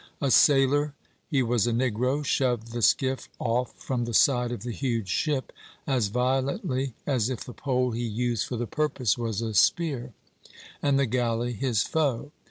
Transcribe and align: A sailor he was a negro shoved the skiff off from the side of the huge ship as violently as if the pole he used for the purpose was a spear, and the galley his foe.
A 0.19 0.31
sailor 0.31 0.95
he 1.29 1.43
was 1.43 1.67
a 1.67 1.71
negro 1.71 2.25
shoved 2.25 2.71
the 2.71 2.81
skiff 2.81 3.29
off 3.37 3.75
from 3.75 4.05
the 4.05 4.15
side 4.15 4.51
of 4.51 4.63
the 4.63 4.71
huge 4.71 5.09
ship 5.09 5.53
as 5.85 6.07
violently 6.07 6.95
as 7.05 7.29
if 7.29 7.43
the 7.43 7.53
pole 7.53 7.91
he 7.91 8.01
used 8.07 8.47
for 8.47 8.55
the 8.57 8.65
purpose 8.65 9.15
was 9.15 9.43
a 9.43 9.53
spear, 9.53 10.13
and 10.81 10.97
the 10.97 11.05
galley 11.05 11.53
his 11.53 11.83
foe. 11.83 12.31